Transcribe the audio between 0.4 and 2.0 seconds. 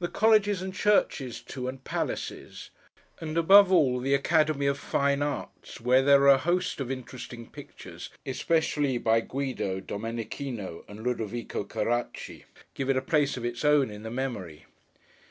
and churches too, and